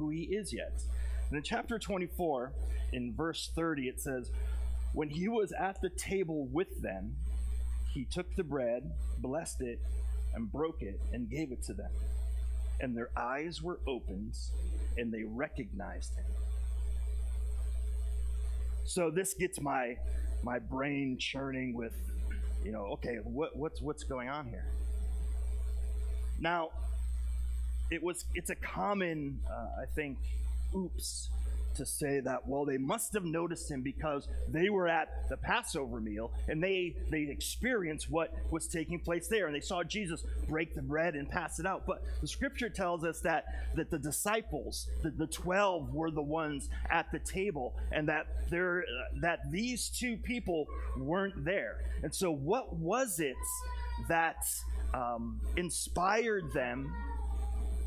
who 0.00 0.08
he 0.08 0.22
is 0.22 0.52
yet. 0.52 0.82
And 1.28 1.36
in 1.36 1.42
chapter 1.44 1.78
24, 1.78 2.52
in 2.92 3.14
verse 3.14 3.50
30, 3.54 3.88
it 3.88 4.00
says, 4.00 4.30
When 4.94 5.10
he 5.10 5.28
was 5.28 5.52
at 5.52 5.80
the 5.80 5.90
table 5.90 6.48
with 6.50 6.80
them, 6.82 7.14
he 7.92 8.04
took 8.04 8.34
the 8.34 8.42
bread, 8.42 8.90
blessed 9.18 9.60
it, 9.60 9.78
and 10.34 10.50
broke 10.50 10.82
it, 10.82 11.00
and 11.12 11.28
gave 11.28 11.52
it 11.52 11.62
to 11.64 11.74
them. 11.74 11.90
And 12.80 12.96
their 12.96 13.10
eyes 13.16 13.62
were 13.62 13.78
opened, 13.86 14.34
and 14.96 15.12
they 15.12 15.24
recognized 15.24 16.14
him. 16.14 16.24
So 18.84 19.10
this 19.10 19.34
gets 19.34 19.60
my 19.60 19.96
my 20.42 20.58
brain 20.58 21.18
churning 21.18 21.74
with, 21.74 21.94
you 22.64 22.72
know, 22.72 22.86
okay, 22.94 23.18
what, 23.22 23.54
what's 23.54 23.82
what's 23.82 24.04
going 24.04 24.30
on 24.30 24.46
here? 24.46 24.64
Now, 26.38 26.70
it 27.90 28.02
was 28.02 28.24
it's 28.34 28.50
a 28.50 28.54
common, 28.54 29.40
uh, 29.50 29.82
I 29.82 29.86
think, 29.94 30.18
oops 30.74 31.28
to 31.74 31.86
say 31.86 32.20
that 32.20 32.46
well 32.48 32.64
they 32.64 32.78
must 32.78 33.12
have 33.12 33.24
noticed 33.24 33.70
him 33.70 33.80
because 33.80 34.26
they 34.48 34.70
were 34.70 34.88
at 34.88 35.28
the 35.28 35.36
passover 35.36 36.00
meal 36.00 36.30
and 36.48 36.62
they 36.62 36.94
they 37.10 37.22
experienced 37.22 38.10
what 38.10 38.34
was 38.50 38.66
taking 38.66 38.98
place 38.98 39.28
there 39.28 39.46
and 39.46 39.54
they 39.54 39.60
saw 39.60 39.82
jesus 39.82 40.24
break 40.48 40.74
the 40.74 40.82
bread 40.82 41.14
and 41.14 41.30
pass 41.30 41.58
it 41.60 41.66
out. 41.66 41.86
But 41.86 42.02
the 42.20 42.26
scripture 42.26 42.68
tells 42.68 43.04
us 43.04 43.20
that 43.20 43.44
that 43.76 43.90
the 43.90 43.98
disciples 43.98 44.88
the, 45.02 45.10
the 45.10 45.26
12 45.26 45.94
were 45.94 46.10
the 46.10 46.22
ones 46.22 46.68
at 46.90 47.10
the 47.12 47.20
table 47.20 47.74
and 47.92 48.08
that 48.08 48.26
there 48.50 48.80
uh, 48.80 49.20
that 49.20 49.50
these 49.50 49.88
two 49.88 50.16
people 50.16 50.66
weren't 50.96 51.44
there. 51.44 51.78
And 52.02 52.12
so 52.14 52.30
what 52.30 52.74
was 52.74 53.20
it 53.20 53.36
that 54.08 54.44
um, 54.92 55.40
inspired 55.56 56.52
them 56.52 56.92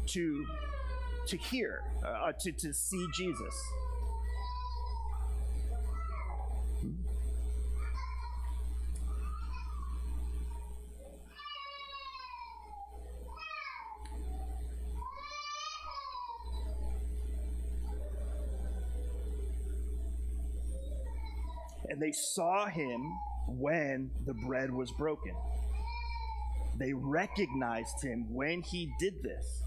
to 0.08 0.46
to 1.28 1.38
hear, 1.38 1.82
uh, 2.06 2.32
to, 2.34 2.52
to 2.52 2.74
see 2.74 3.06
Jesus. 3.14 3.72
And 21.90 22.02
they 22.02 22.12
saw 22.12 22.66
him 22.66 23.14
when 23.48 24.10
the 24.26 24.34
bread 24.34 24.74
was 24.74 24.92
broken. 24.94 25.34
They 26.80 26.92
recognized 26.92 28.02
him 28.02 28.34
when 28.34 28.64
he 28.64 28.92
did 29.00 29.22
this. 29.22 29.64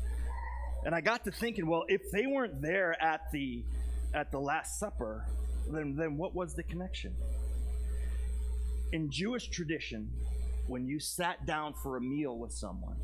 And 0.87 0.95
I 0.95 1.01
got 1.01 1.25
to 1.25 1.33
thinking, 1.33 1.67
well, 1.67 1.85
if 1.89 2.13
they 2.13 2.27
weren't 2.29 2.63
there 2.63 2.97
at 3.03 3.33
the 3.33 3.65
at 4.15 4.31
the 4.31 4.39
Last 4.39 4.79
Supper, 4.79 5.27
then 5.69 5.97
then 5.97 6.17
what 6.17 6.33
was 6.33 6.55
the 6.55 6.63
connection? 6.63 7.13
In 8.93 9.11
Jewish 9.11 9.49
tradition, 9.49 10.09
when 10.69 10.87
you 10.87 11.01
sat 11.01 11.45
down 11.45 11.75
for 11.83 11.97
a 11.97 12.01
meal 12.01 12.39
with 12.39 12.53
someone, 12.53 12.95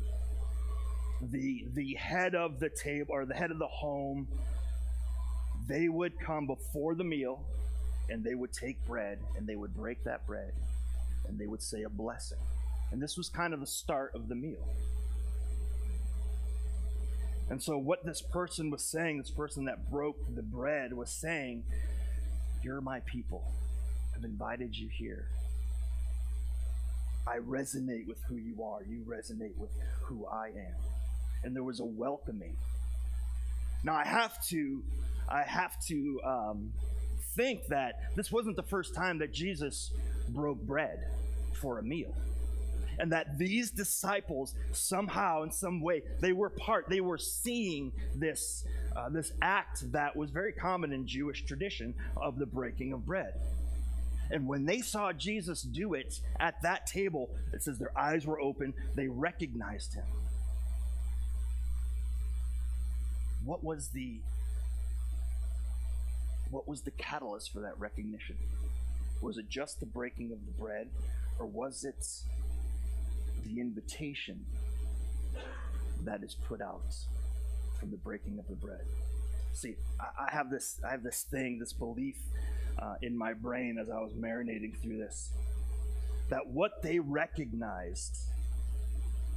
the 1.21 1.65
the 1.73 1.95
head 1.95 2.35
of 2.35 2.61
the 2.61 2.69
table 2.69 3.09
or 3.09 3.25
the 3.25 3.33
head 3.33 3.51
of 3.51 3.59
the 3.59 3.67
home, 3.67 4.29
they 5.67 5.89
would 5.89 6.17
come 6.17 6.47
before 6.47 6.95
the 6.95 7.03
meal 7.03 7.43
and 8.09 8.23
they 8.23 8.33
would 8.33 8.53
take 8.53 8.77
bread 8.87 9.19
and 9.35 9.45
they 9.45 9.57
would 9.57 9.75
break 9.75 10.01
that 10.05 10.25
bread 10.25 10.53
and 11.27 11.37
they 11.37 11.47
would 11.47 11.61
say 11.61 11.83
a 11.83 11.89
blessing. 11.89 12.39
And 12.93 13.01
this 13.01 13.17
was 13.17 13.27
kind 13.27 13.53
of 13.53 13.59
the 13.59 13.67
start 13.67 14.15
of 14.15 14.29
the 14.29 14.35
meal. 14.35 14.69
And 17.53 17.61
so, 17.61 17.77
what 17.77 18.03
this 18.03 18.19
person 18.19 18.71
was 18.71 18.83
saying, 18.83 19.19
this 19.19 19.29
person 19.29 19.65
that 19.65 19.91
broke 19.91 20.17
the 20.33 20.41
bread, 20.41 20.91
was 20.91 21.11
saying, 21.11 21.61
You're 22.63 22.81
my 22.81 23.01
people. 23.01 23.43
I've 24.17 24.23
invited 24.23 24.75
you 24.75 24.89
here. 24.89 25.27
I 27.27 27.37
resonate 27.37 28.07
with 28.07 28.17
who 28.27 28.37
you 28.37 28.63
are. 28.63 28.79
You 28.81 29.05
resonate 29.07 29.55
with 29.55 29.69
who 30.01 30.25
I 30.25 30.47
am. 30.47 30.75
And 31.43 31.55
there 31.55 31.61
was 31.61 31.79
a 31.79 31.85
welcoming. 31.85 32.57
Now, 33.83 33.93
I 33.93 34.03
have 34.03 34.43
to, 34.47 34.81
I 35.29 35.43
have 35.43 35.79
to 35.89 36.21
um, 36.25 36.73
think 37.35 37.67
that 37.67 37.99
this 38.15 38.31
wasn't 38.31 38.55
the 38.55 38.63
first 38.63 38.95
time 38.95 39.19
that 39.19 39.31
Jesus 39.31 39.91
broke 40.29 40.59
bread 40.63 41.05
for 41.61 41.77
a 41.77 41.83
meal 41.83 42.15
and 42.99 43.11
that 43.11 43.37
these 43.37 43.71
disciples 43.71 44.55
somehow 44.71 45.43
in 45.43 45.51
some 45.51 45.81
way 45.81 46.03
they 46.19 46.33
were 46.33 46.49
part 46.49 46.89
they 46.89 47.01
were 47.01 47.17
seeing 47.17 47.91
this 48.15 48.65
uh, 48.95 49.09
this 49.09 49.33
act 49.41 49.91
that 49.91 50.15
was 50.15 50.29
very 50.29 50.51
common 50.51 50.93
in 50.93 51.05
jewish 51.07 51.43
tradition 51.45 51.93
of 52.17 52.37
the 52.37 52.45
breaking 52.45 52.93
of 52.93 53.05
bread. 53.05 53.33
And 54.31 54.47
when 54.47 54.65
they 54.65 54.81
saw 54.81 55.11
jesus 55.11 55.61
do 55.61 55.93
it 55.93 56.19
at 56.39 56.61
that 56.61 56.87
table 56.87 57.29
it 57.51 57.63
says 57.63 57.77
their 57.77 57.97
eyes 57.97 58.25
were 58.25 58.39
open 58.39 58.73
they 58.95 59.07
recognized 59.07 59.93
him. 59.93 60.05
What 63.45 63.63
was 63.63 63.89
the 63.89 64.19
what 66.49 66.67
was 66.67 66.81
the 66.81 66.91
catalyst 66.91 67.51
for 67.51 67.61
that 67.61 67.79
recognition? 67.79 68.37
Was 69.21 69.37
it 69.37 69.49
just 69.49 69.79
the 69.79 69.85
breaking 69.85 70.31
of 70.31 70.45
the 70.45 70.51
bread 70.51 70.87
or 71.39 71.45
was 71.45 71.83
it 71.83 72.05
the 73.45 73.59
invitation 73.59 74.45
that 76.03 76.23
is 76.23 76.35
put 76.35 76.61
out 76.61 76.95
from 77.79 77.91
the 77.91 77.97
breaking 77.97 78.39
of 78.39 78.47
the 78.47 78.55
bread. 78.55 78.85
See, 79.53 79.75
I, 79.99 80.33
have 80.33 80.49
this, 80.49 80.79
I 80.85 80.91
have 80.91 81.03
this 81.03 81.23
thing, 81.23 81.59
this 81.59 81.73
belief 81.73 82.17
uh, 82.79 82.95
in 83.01 83.17
my 83.17 83.33
brain 83.33 83.77
as 83.79 83.89
I 83.89 83.99
was 83.99 84.13
marinating 84.13 84.81
through 84.81 84.97
this, 84.97 85.31
that 86.29 86.47
what 86.47 86.81
they 86.81 86.99
recognized 86.99 88.17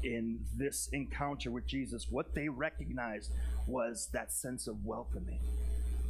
in 0.02 0.40
this 0.56 0.88
encounter 0.92 1.50
with 1.50 1.66
Jesus, 1.66 2.06
what 2.10 2.34
they 2.34 2.48
recognized 2.48 3.32
was 3.66 4.08
that 4.12 4.32
sense 4.32 4.66
of 4.66 4.84
welcoming 4.84 5.40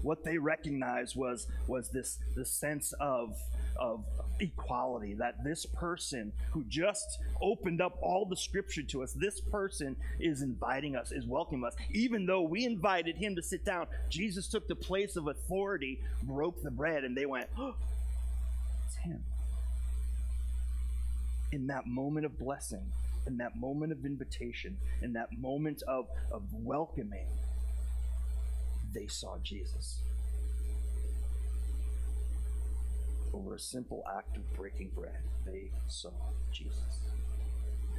what 0.03 0.23
they 0.25 0.39
recognized 0.39 1.17
was 1.17 1.49
was 1.67 1.89
this 1.91 2.19
this 2.37 2.51
sense 2.51 2.93
of 3.01 3.37
of 3.79 4.05
equality 4.41 5.15
that 5.15 5.43
this 5.45 5.65
person 5.65 6.33
who 6.51 6.63
just 6.65 7.19
opened 7.41 7.81
up 7.81 7.99
all 8.03 8.27
the 8.27 8.37
scripture 8.37 8.83
to 8.83 9.03
us 9.03 9.13
this 9.15 9.41
person 9.41 9.97
is 10.21 10.43
inviting 10.43 10.95
us 10.95 11.11
is 11.11 11.27
welcoming 11.27 11.65
us 11.65 11.75
even 11.91 12.27
though 12.27 12.43
we 12.43 12.65
invited 12.65 13.17
him 13.17 13.35
to 13.35 13.43
sit 13.43 13.65
down 13.65 13.87
jesus 14.11 14.47
took 14.47 14.69
the 14.69 14.75
place 14.75 15.17
of 15.17 15.29
authority 15.29 15.99
broke 16.23 16.63
the 16.63 16.71
bread 16.71 17.03
and 17.03 17.17
they 17.17 17.25
went 17.25 17.49
oh, 17.59 17.75
it's 18.87 18.97
him 18.97 19.23
in 21.53 21.67
that 21.69 21.87
moment 21.87 22.27
of 22.27 22.39
blessing 22.39 22.93
in 23.27 23.39
that 23.39 23.57
moment 23.57 23.91
of 23.91 24.05
invitation 24.05 24.77
in 25.01 25.15
that 25.15 25.29
moment 25.39 25.83
of, 25.89 26.07
of 26.31 26.43
welcoming 26.53 27.27
they 28.97 29.07
saw 29.07 29.37
Jesus. 29.43 30.01
Over 33.37 33.55
a 33.55 33.59
simple 33.59 34.03
act 34.17 34.37
of 34.37 34.55
breaking 34.55 34.91
bread, 34.95 35.19
they 35.45 35.71
saw 35.89 36.11
Jesus. 36.53 37.01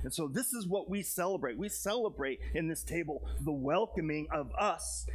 And 0.04 0.12
so, 0.12 0.28
this 0.28 0.54
is 0.54 0.66
what 0.66 0.90
we 0.90 1.04
celebrate. 1.04 1.58
We 1.58 1.70
celebrate 1.70 2.40
in 2.56 2.68
this 2.68 2.82
table 2.82 3.24
the 3.42 3.52
welcoming 3.52 4.28
of 4.32 4.52
us 4.58 5.06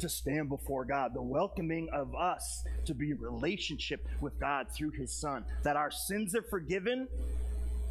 to 0.00 0.08
stand 0.08 0.48
before 0.48 0.84
God, 0.84 1.14
the 1.14 1.22
welcoming 1.22 1.88
of 1.92 2.14
us 2.16 2.64
to 2.86 2.94
be 2.94 3.12
relationship 3.12 4.06
with 4.20 4.38
God 4.40 4.68
through 4.70 4.90
His 4.90 5.12
Son, 5.12 5.44
that 5.62 5.76
our 5.76 5.90
sins 5.90 6.34
are 6.34 6.42
forgiven 6.42 7.06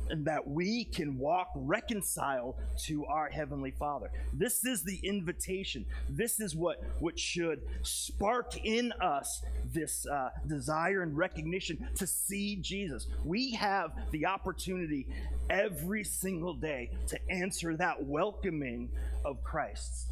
and 0.09 0.25
that 0.25 0.47
we 0.47 0.85
can 0.85 1.18
walk 1.18 1.50
reconciled 1.56 2.56
to 2.85 3.06
our 3.06 3.29
heavenly 3.29 3.72
father. 3.72 4.12
This 4.34 4.66
is 4.66 4.84
the 4.84 5.00
invitation. 5.03 5.86
This 6.09 6.39
is 6.39 6.56
what 6.56 6.81
what 7.00 7.19
should 7.19 7.62
spark 7.83 8.57
in 8.65 8.92
us 8.94 9.44
this 9.74 10.06
uh, 10.07 10.30
desire 10.48 11.01
and 11.01 11.18
recognition 11.18 11.88
to 11.95 12.07
see 12.07 12.56
jesus. 12.57 13.07
We 13.24 13.51
have 13.51 13.92
the 14.12 14.25
opportunity 14.25 15.07
every 15.50 16.04
single 16.04 16.53
day 16.53 16.89
to 17.07 17.19
answer 17.31 17.75
that 17.77 18.03
welcoming 18.03 18.89
of 19.24 19.44
christ 19.44 20.12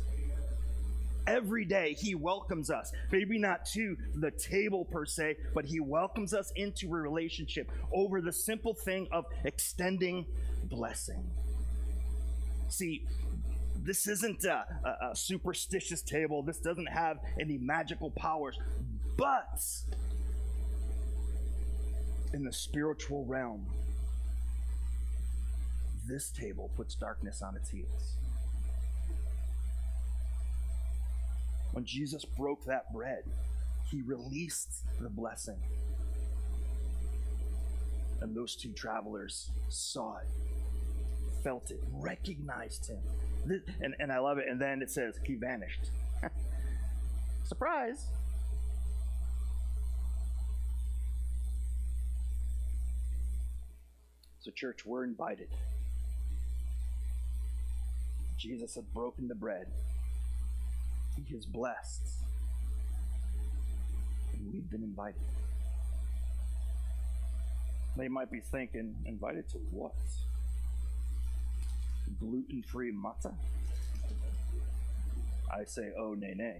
Every 1.28 1.66
day, 1.66 1.94
He 1.94 2.16
welcomes 2.16 2.70
us. 2.70 2.92
Maybe 3.12 3.38
not 3.40 3.66
to 3.74 3.98
the 4.16 4.32
table 4.32 4.86
per 4.86 5.06
se, 5.06 5.38
but 5.54 5.66
He 5.66 5.80
welcomes 5.80 6.34
us 6.34 6.52
into 6.56 6.88
a 6.88 6.98
relationship 6.98 7.72
over 7.94 8.22
the 8.22 8.32
simple 8.32 8.74
thing 8.74 9.08
of 9.12 9.26
extending 9.44 10.26
blessing. 10.66 11.24
See, 12.70 13.06
this 13.78 14.08
isn't 14.08 14.44
a, 14.44 14.66
a, 14.84 15.12
a 15.12 15.16
superstitious 15.16 16.02
table, 16.02 16.44
this 16.44 16.60
doesn't 16.60 16.90
have 16.90 17.20
any 17.40 17.58
magical 17.58 18.12
powers, 18.12 18.58
but 19.18 19.64
in 22.34 22.44
the 22.44 22.52
spiritual 22.52 23.26
realm, 23.26 23.66
this 26.08 26.30
table 26.32 26.70
puts 26.76 26.96
darkness 26.96 27.42
on 27.42 27.56
its 27.56 27.70
heels. 27.70 28.15
When 31.76 31.84
Jesus 31.84 32.24
broke 32.24 32.64
that 32.68 32.94
bread, 32.94 33.24
he 33.92 34.02
released 34.02 34.86
the 35.02 35.10
blessing. 35.10 35.60
And 38.22 38.34
those 38.34 38.56
two 38.56 38.72
travelers 38.72 39.52
saw 39.68 40.16
it, 40.20 40.28
felt 41.44 41.72
it, 41.72 41.84
recognized 41.92 42.88
him. 42.88 43.00
And, 43.82 43.94
and 44.00 44.10
I 44.10 44.20
love 44.20 44.38
it. 44.38 44.46
And 44.50 44.60
then 44.60 44.82
it 44.82 44.90
says, 44.90 45.20
he 45.26 45.36
vanished. 45.36 45.92
Surprise! 47.44 48.06
So, 54.40 54.50
church, 54.52 54.86
we're 54.86 55.04
invited. 55.04 55.50
Jesus 58.38 58.76
had 58.76 58.94
broken 58.94 59.28
the 59.28 59.36
bread. 59.36 59.68
He 61.24 61.34
is 61.34 61.46
blessed. 61.46 62.02
And 64.34 64.54
we've 64.54 64.70
been 64.70 64.84
invited. 64.84 65.22
They 67.98 68.08
might 68.10 68.30
be 68.30 68.42
thinking, 68.42 68.96
invited 69.06 69.48
to 69.50 69.58
what? 69.72 69.96
Gluten 72.20 72.62
free 72.64 72.92
matzah? 72.92 73.34
I 75.52 75.64
say, 75.64 75.92
oh, 75.98 76.14
nay, 76.14 76.34
nay. 76.36 76.58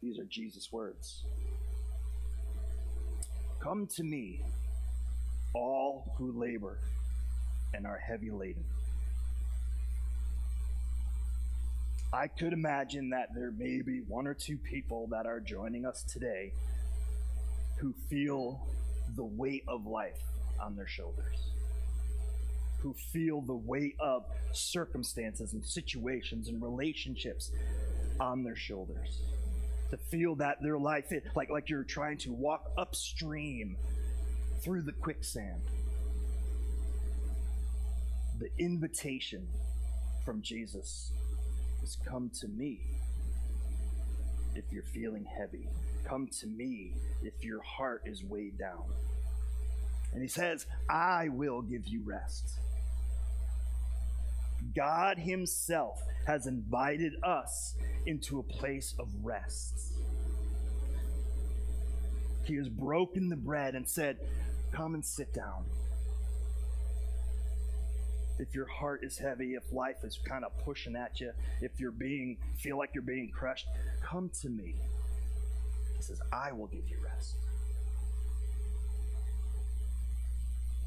These 0.00 0.18
are 0.18 0.24
Jesus' 0.24 0.72
words. 0.72 1.24
Come 3.60 3.86
to 3.96 4.02
me, 4.02 4.42
all 5.54 6.14
who 6.16 6.32
labor 6.32 6.78
and 7.74 7.86
are 7.86 7.98
heavy 7.98 8.30
laden. 8.30 8.64
I 12.12 12.26
could 12.26 12.52
imagine 12.52 13.10
that 13.10 13.34
there 13.34 13.52
may 13.52 13.82
be 13.82 14.00
one 14.00 14.26
or 14.26 14.34
two 14.34 14.56
people 14.56 15.06
that 15.08 15.26
are 15.26 15.38
joining 15.38 15.86
us 15.86 16.02
today 16.02 16.52
who 17.78 17.94
feel 18.08 18.66
the 19.14 19.24
weight 19.24 19.62
of 19.68 19.86
life 19.86 20.20
on 20.60 20.74
their 20.74 20.88
shoulders, 20.88 21.36
who 22.80 22.94
feel 23.12 23.40
the 23.40 23.54
weight 23.54 23.94
of 24.00 24.24
circumstances 24.52 25.52
and 25.52 25.64
situations 25.64 26.48
and 26.48 26.60
relationships 26.60 27.52
on 28.18 28.42
their 28.42 28.56
shoulders 28.56 29.20
to 29.90 29.96
feel 29.96 30.36
that 30.36 30.62
their 30.62 30.78
life 30.78 31.12
is 31.12 31.22
like, 31.34 31.50
like 31.50 31.68
you're 31.68 31.84
trying 31.84 32.18
to 32.18 32.32
walk 32.32 32.70
upstream 32.76 33.76
through 34.60 34.82
the 34.82 34.92
quicksand. 34.92 35.62
The 38.38 38.48
invitation 38.58 39.46
from 40.24 40.42
Jesus 40.42 41.12
is 41.82 41.96
come 42.06 42.30
to 42.40 42.48
me 42.48 42.80
if 44.54 44.64
you're 44.70 44.82
feeling 44.82 45.24
heavy. 45.24 45.68
Come 46.04 46.28
to 46.40 46.46
me 46.46 46.92
if 47.22 47.44
your 47.44 47.62
heart 47.62 48.02
is 48.04 48.22
weighed 48.24 48.58
down. 48.58 48.84
And 50.12 50.22
he 50.22 50.28
says, 50.28 50.66
I 50.88 51.28
will 51.28 51.62
give 51.62 51.86
you 51.86 52.02
rest. 52.04 52.58
God 54.74 55.18
Himself 55.18 56.02
has 56.26 56.46
invited 56.46 57.14
us 57.22 57.74
into 58.06 58.38
a 58.38 58.42
place 58.42 58.94
of 58.98 59.08
rest. 59.22 59.94
He 62.44 62.56
has 62.56 62.68
broken 62.68 63.28
the 63.28 63.36
bread 63.36 63.74
and 63.74 63.88
said, 63.88 64.18
Come 64.72 64.94
and 64.94 65.04
sit 65.04 65.32
down. 65.32 65.64
If 68.38 68.54
your 68.54 68.66
heart 68.66 69.04
is 69.04 69.18
heavy, 69.18 69.54
if 69.54 69.70
life 69.72 70.02
is 70.02 70.18
kind 70.24 70.44
of 70.44 70.56
pushing 70.64 70.96
at 70.96 71.20
you, 71.20 71.32
if 71.60 71.78
you're 71.78 71.90
being 71.90 72.38
feel 72.56 72.78
like 72.78 72.90
you're 72.94 73.02
being 73.02 73.30
crushed, 73.30 73.66
come 74.02 74.30
to 74.40 74.48
me. 74.48 74.74
He 75.96 76.02
says, 76.02 76.20
I 76.32 76.52
will 76.52 76.68
give 76.68 76.88
you 76.88 76.96
rest. 77.04 77.36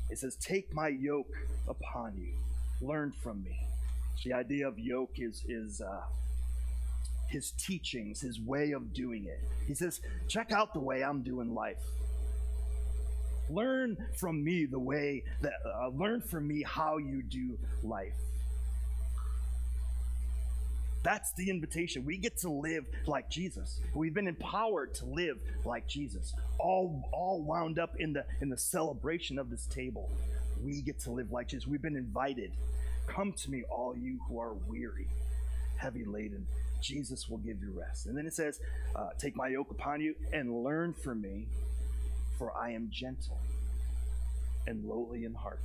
It 0.10 0.18
says, 0.18 0.36
Take 0.38 0.74
my 0.74 0.88
yoke 0.88 1.34
upon 1.68 2.18
you. 2.18 2.34
Learn 2.82 3.12
from 3.12 3.44
me. 3.44 3.60
The 4.24 4.34
idea 4.34 4.68
of 4.68 4.80
yoke 4.80 5.16
is, 5.18 5.44
is 5.48 5.82
uh, 5.82 6.02
his 7.28 7.52
teachings, 7.52 8.22
his 8.22 8.40
way 8.40 8.72
of 8.72 8.94
doing 8.94 9.26
it. 9.26 9.42
He 9.68 9.74
says, 9.74 10.00
check 10.28 10.52
out 10.52 10.74
the 10.74 10.80
way 10.80 11.04
I'm 11.04 11.24
doing 11.24 11.54
life. 11.54 11.82
Learn 13.50 13.98
from 14.16 14.44
me 14.44 14.66
the 14.66 14.80
way 14.80 15.24
that, 15.42 15.54
uh, 15.66 15.90
learn 15.90 16.22
from 16.22 16.48
me 16.48 16.64
how 16.64 16.98
you 16.98 17.22
do 17.22 17.58
life. 17.84 18.14
That's 21.04 21.34
the 21.34 21.50
invitation. 21.50 22.06
We 22.06 22.18
get 22.18 22.38
to 22.38 22.50
live 22.50 22.86
like 23.06 23.30
Jesus. 23.30 23.82
We've 23.94 24.14
been 24.14 24.28
empowered 24.28 24.94
to 24.96 25.06
live 25.06 25.38
like 25.66 25.86
Jesus. 25.86 26.34
All, 26.58 27.10
all 27.12 27.42
wound 27.42 27.78
up 27.78 27.98
in 28.00 28.14
the 28.14 28.26
in 28.40 28.48
the 28.48 28.58
celebration 28.58 29.38
of 29.38 29.50
this 29.50 29.66
table. 29.66 30.10
We 30.64 30.82
get 30.82 31.00
to 31.02 31.12
live 31.12 31.34
like 31.34 31.50
Jesus. 31.50 31.68
We've 31.68 31.82
been 31.82 31.98
invited 31.98 32.54
Come 33.08 33.34
to 33.34 33.52
me, 33.52 33.64
all 33.70 33.96
you 33.96 34.20
who 34.28 34.40
are 34.40 34.54
weary, 34.68 35.08
heavy 35.78 36.06
laden. 36.06 36.48
Jesus 36.82 37.30
will 37.30 37.38
give 37.38 37.62
you 37.62 37.72
rest. 37.76 38.08
And 38.08 38.18
then 38.18 38.26
it 38.26 38.34
says, 38.34 38.60
uh, 38.96 39.10
Take 39.18 39.36
my 39.36 39.48
yoke 39.50 39.72
upon 39.72 40.02
you 40.02 40.16
and 40.34 40.64
learn 40.64 40.94
from 40.94 41.22
me, 41.22 41.46
for 42.38 42.56
I 42.58 42.72
am 42.72 42.90
gentle 42.92 43.40
and 44.68 44.86
lowly 44.86 45.26
in 45.26 45.34
heart. 45.34 45.60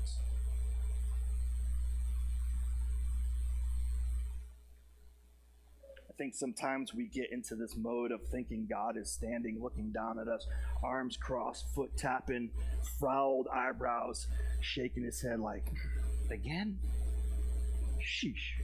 I 6.09 6.13
think 6.19 6.35
sometimes 6.35 6.93
we 6.93 7.07
get 7.07 7.31
into 7.31 7.55
this 7.55 7.77
mode 7.77 8.11
of 8.11 8.21
thinking 8.27 8.67
God 8.69 8.97
is 8.97 9.09
standing, 9.09 9.63
looking 9.63 9.93
down 9.93 10.19
at 10.19 10.27
us, 10.27 10.47
arms 10.83 11.17
crossed, 11.17 11.73
foot 11.75 11.97
tapping, 11.97 12.51
frowled 12.99 13.47
eyebrows, 13.55 14.27
shaking 14.61 15.05
his 15.05 15.23
head 15.23 15.39
like, 15.39 15.71
again? 16.31 16.79
Sheesh. 18.01 18.61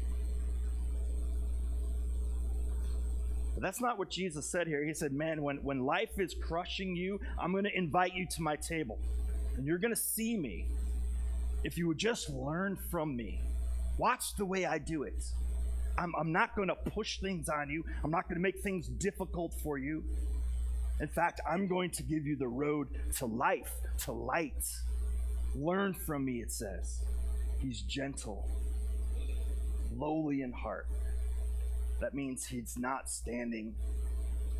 But 3.54 3.62
that's 3.62 3.80
not 3.80 3.98
what 3.98 4.10
Jesus 4.10 4.46
said 4.46 4.66
here. 4.66 4.84
He 4.84 4.94
said, 4.94 5.12
Man, 5.12 5.42
when, 5.42 5.58
when 5.58 5.84
life 5.84 6.18
is 6.18 6.34
crushing 6.34 6.96
you, 6.96 7.20
I'm 7.38 7.52
going 7.52 7.64
to 7.64 7.76
invite 7.76 8.14
you 8.14 8.26
to 8.26 8.42
my 8.42 8.56
table. 8.56 8.98
And 9.56 9.66
you're 9.66 9.78
going 9.78 9.94
to 9.94 10.00
see 10.00 10.36
me. 10.36 10.66
If 11.62 11.78
you 11.78 11.86
would 11.88 11.98
just 11.98 12.28
learn 12.28 12.76
from 12.90 13.16
me, 13.16 13.40
watch 13.96 14.34
the 14.36 14.44
way 14.44 14.66
I 14.66 14.78
do 14.78 15.04
it. 15.04 15.24
I'm, 15.96 16.12
I'm 16.18 16.32
not 16.32 16.56
going 16.56 16.68
to 16.68 16.74
push 16.74 17.20
things 17.20 17.48
on 17.48 17.70
you, 17.70 17.84
I'm 18.02 18.10
not 18.10 18.28
going 18.28 18.36
to 18.36 18.42
make 18.42 18.60
things 18.60 18.88
difficult 18.88 19.54
for 19.62 19.78
you. 19.78 20.04
In 21.00 21.08
fact, 21.08 21.40
I'm 21.48 21.66
going 21.66 21.90
to 21.90 22.02
give 22.02 22.26
you 22.26 22.36
the 22.36 22.46
road 22.48 22.88
to 23.16 23.26
life, 23.26 23.72
to 24.04 24.12
light. 24.12 24.64
Learn 25.54 25.94
from 25.94 26.24
me, 26.24 26.40
it 26.40 26.52
says. 26.52 27.02
He's 27.60 27.80
gentle 27.82 28.48
lowly 29.96 30.42
in 30.42 30.52
heart. 30.52 30.86
That 32.04 32.12
means 32.12 32.44
he's 32.44 32.76
not 32.76 33.08
standing 33.08 33.74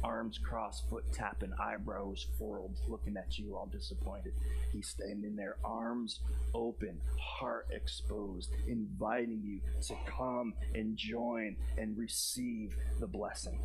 arms 0.02 0.38
crossed, 0.38 0.88
foot 0.88 1.04
tapping, 1.12 1.52
eyebrows 1.60 2.26
furled, 2.38 2.78
looking 2.88 3.18
at 3.18 3.38
you 3.38 3.54
all 3.54 3.66
disappointed. 3.66 4.32
He's 4.72 4.88
standing 4.88 5.36
there, 5.36 5.56
arms 5.62 6.20
open, 6.54 6.98
heart 7.20 7.66
exposed, 7.70 8.48
inviting 8.66 9.42
you 9.44 9.60
to 9.88 9.94
come 10.06 10.54
and 10.74 10.96
join 10.96 11.56
and 11.76 11.98
receive 11.98 12.74
the 12.98 13.06
blessing. 13.06 13.58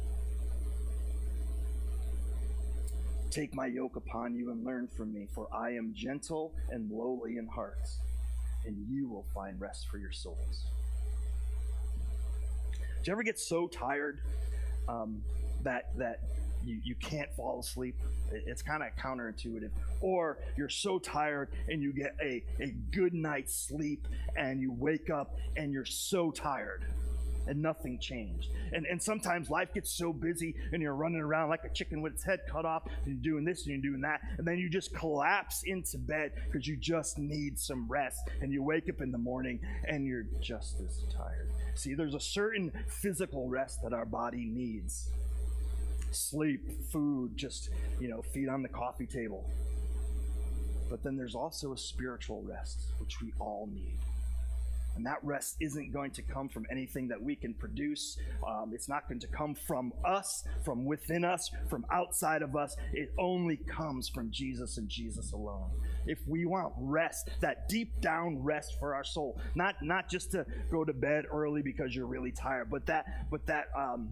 Take 3.32 3.56
my 3.56 3.68
yoke 3.68 3.96
upon 3.96 4.36
you 4.36 4.52
and 4.52 4.66
learn 4.66 4.90
from 4.90 5.14
me, 5.14 5.30
for 5.34 5.48
I 5.56 5.70
am 5.70 5.94
gentle 5.96 6.52
and 6.70 6.92
lowly 6.92 7.38
in 7.38 7.48
heart, 7.48 7.88
and 8.66 8.76
you 8.90 9.08
will 9.08 9.26
find 9.34 9.62
rest 9.62 9.88
for 9.88 10.00
your 10.00 10.12
souls. 10.12 10.66
Do 13.04 13.10
you 13.10 13.14
ever 13.14 13.24
get 13.24 13.40
so 13.40 13.68
tired 13.68 14.20
um, 14.88 15.22
that 15.64 15.98
that 15.98 16.22
you, 16.66 16.80
you 16.84 16.96
can't 16.96 17.34
fall 17.34 17.60
asleep? 17.60 17.96
It's 18.32 18.62
kind 18.62 18.84
of 18.84 18.90
counterintuitive. 18.96 19.72
Or 20.02 20.38
you're 20.58 20.70
so 20.70 21.00
tired 21.00 21.50
and 21.70 21.82
you 21.82 21.94
get 21.94 22.16
a, 22.22 22.44
a 22.60 22.72
good 22.92 23.14
night's 23.14 23.56
sleep 23.56 24.08
and 24.36 24.62
you 24.62 24.72
wake 24.72 25.10
up 25.10 25.38
and 25.56 25.72
you're 25.72 25.86
so 25.86 26.30
tired 26.32 26.86
and 27.50 27.62
nothing 27.62 27.98
changed. 28.00 28.52
And, 28.72 28.86
and 28.86 29.02
sometimes 29.02 29.50
life 29.50 29.74
gets 29.74 29.92
so 29.92 30.14
busy 30.14 30.56
and 30.72 30.82
you're 30.82 30.96
running 30.96 31.20
around 31.20 31.50
like 31.50 31.66
a 31.66 31.70
chicken 31.70 32.02
with 32.02 32.14
its 32.14 32.24
head 32.24 32.42
cut 32.48 32.64
off 32.64 32.84
and 33.06 33.16
you're 33.16 33.34
doing 33.34 33.44
this 33.44 33.66
and 33.66 33.74
you're 33.74 33.92
doing 33.92 34.02
that. 34.02 34.22
And 34.38 34.48
then 34.48 34.60
you 34.60 34.70
just 34.70 34.94
collapse 34.94 35.64
into 35.64 35.98
bed 35.98 36.32
because 36.46 36.68
you 36.68 36.78
just 36.78 37.18
need 37.18 37.60
some 37.60 37.88
rest. 37.90 38.22
And 38.42 38.54
you 38.54 38.62
wake 38.62 38.88
up 38.88 39.02
in 39.02 39.12
the 39.12 39.18
morning 39.18 39.60
and 39.88 40.06
you're 40.06 40.28
just 40.40 40.80
as 40.80 41.04
tired. 41.14 41.50
See, 41.74 41.96
there's 41.96 42.14
a 42.14 42.20
certain 42.20 42.72
physical 42.88 43.50
rest 43.50 43.82
that 43.84 43.94
our 43.94 44.06
body 44.06 44.46
needs 44.46 45.10
sleep, 46.12 46.86
food, 46.92 47.36
just, 47.36 47.70
you 48.00 48.08
know, 48.08 48.22
feet 48.22 48.50
on 48.50 48.62
the 48.62 48.70
coffee 48.70 49.06
table. 49.06 49.50
But 50.90 51.04
then 51.04 51.16
there's 51.16 51.36
also 51.36 51.74
a 51.74 51.78
spiritual 51.78 52.42
rest, 52.42 52.80
which 53.00 53.22
we 53.22 53.34
all 53.40 53.70
need. 53.72 53.98
And 55.00 55.06
that 55.06 55.24
rest 55.24 55.56
isn't 55.62 55.94
going 55.94 56.12
to 56.12 56.22
come 56.22 56.50
from 56.50 56.66
anything 56.70 57.08
that 57.08 57.22
we 57.22 57.34
can 57.34 57.54
produce. 57.54 58.18
Um, 58.46 58.72
it's 58.74 58.90
not 58.90 59.08
going 59.08 59.22
to 59.22 59.28
come 59.28 59.56
from 59.56 59.94
us, 60.04 60.44
from 60.66 60.84
within 60.84 61.24
us, 61.24 61.50
from 61.70 61.86
outside 61.90 62.42
of 62.42 62.58
us. 62.58 62.76
It 62.92 63.14
only 63.18 63.56
comes 63.56 64.10
from 64.10 64.30
Jesus 64.30 64.78
and 64.78 64.90
Jesus 64.90 65.32
alone. 65.32 65.70
If 66.06 66.20
we 66.28 66.46
want 66.46 66.74
rest, 66.78 67.30
that 67.40 67.70
deep 67.70 68.02
down 68.02 68.44
rest 68.44 68.76
for 68.78 68.94
our 68.94 69.06
soul, 69.06 69.40
not 69.56 69.76
not 69.82 70.10
just 70.10 70.32
to 70.32 70.46
go 70.70 70.84
to 70.84 70.92
bed 70.92 71.24
early 71.32 71.62
because 71.62 71.96
you're 71.96 72.06
really 72.06 72.34
tired, 72.34 72.70
but 72.70 72.86
that 72.88 73.30
but 73.32 73.46
that 73.46 73.68
um, 73.78 74.10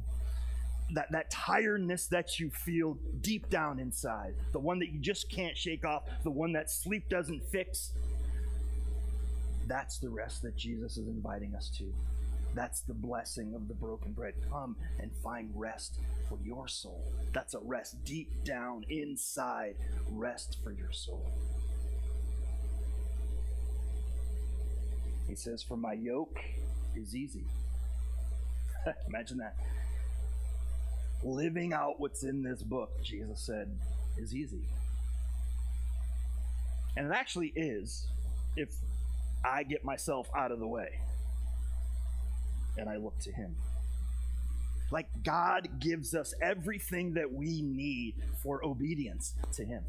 that, 0.91 1.11
that 1.11 1.29
tiredness 1.29 2.07
that 2.07 2.39
you 2.39 2.49
feel 2.49 2.97
deep 3.19 3.49
down 3.49 3.77
inside, 3.77 4.35
the 4.53 4.59
one 4.59 4.79
that 4.79 4.87
you 4.87 4.99
just 4.99 5.29
can't 5.29 5.57
shake 5.57 5.83
off, 5.83 6.03
the 6.23 6.31
one 6.31 6.53
that 6.53 6.71
sleep 6.71 7.09
doesn't 7.09 7.43
fix, 7.51 7.91
that's 9.67 9.97
the 9.97 10.09
rest 10.09 10.41
that 10.43 10.55
Jesus 10.55 10.97
is 10.97 11.07
inviting 11.07 11.55
us 11.55 11.69
to. 11.77 11.93
That's 12.55 12.81
the 12.81 12.93
blessing 12.93 13.53
of 13.53 13.67
the 13.67 13.73
broken 13.73 14.13
bread. 14.13 14.33
Come 14.49 14.75
and 14.99 15.11
find 15.23 15.51
rest 15.53 15.99
for 16.27 16.39
your 16.43 16.67
soul. 16.67 17.03
That's 17.33 17.53
a 17.53 17.59
rest 17.59 18.03
deep 18.03 18.43
down 18.43 18.85
inside, 18.89 19.75
rest 20.09 20.57
for 20.63 20.71
your 20.71 20.91
soul. 20.91 21.31
He 25.27 25.35
says, 25.35 25.61
For 25.61 25.77
my 25.77 25.93
yoke 25.93 26.39
is 26.95 27.15
easy. 27.15 27.45
Imagine 29.07 29.37
that. 29.37 29.55
Living 31.23 31.73
out 31.73 31.99
what's 31.99 32.23
in 32.23 32.41
this 32.43 32.61
book, 32.63 32.91
Jesus 33.03 33.39
said, 33.39 33.69
is 34.17 34.33
easy. 34.33 34.61
And 36.95 37.07
it 37.07 37.13
actually 37.13 37.53
is 37.55 38.07
if 38.55 38.69
I 39.43 39.63
get 39.63 39.83
myself 39.83 40.29
out 40.35 40.51
of 40.51 40.59
the 40.59 40.67
way 40.67 40.89
and 42.77 42.89
I 42.89 42.97
look 42.97 43.17
to 43.21 43.31
Him. 43.31 43.55
Like 44.91 45.07
God 45.23 45.67
gives 45.79 46.15
us 46.15 46.33
everything 46.41 47.13
that 47.15 47.31
we 47.31 47.61
need 47.61 48.15
for 48.41 48.63
obedience 48.63 49.33
to 49.53 49.65
Him 49.65 49.83